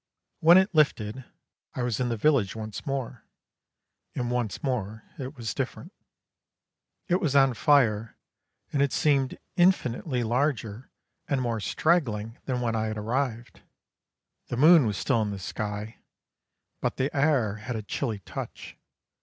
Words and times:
When 0.39 0.57
it 0.57 0.73
lifted 0.73 1.25
I 1.75 1.83
was 1.83 1.99
in 1.99 2.09
the 2.09 2.17
village 2.17 2.55
once 2.55 2.87
more, 2.87 3.23
and 4.15 4.31
once 4.31 4.63
more 4.63 5.03
it 5.19 5.37
was 5.37 5.53
different. 5.53 5.93
It 7.07 7.21
was 7.21 7.35
on 7.35 7.53
fire, 7.53 8.17
and 8.73 8.81
it 8.81 8.93
seemed 8.93 9.37
infinitely 9.57 10.23
larger 10.23 10.89
and 11.29 11.39
more 11.39 11.59
straggling 11.59 12.39
than 12.45 12.61
when 12.61 12.75
I 12.75 12.87
had 12.87 12.97
arrived. 12.97 13.61
The 14.47 14.57
moon 14.57 14.87
was 14.87 14.97
still 14.97 15.21
in 15.21 15.29
the 15.29 15.37
sky, 15.37 15.97
but 16.79 16.97
the 16.97 17.15
air 17.15 17.57
had 17.57 17.75
a 17.75 17.83
chilly 17.83 18.17
touch. 18.25 18.77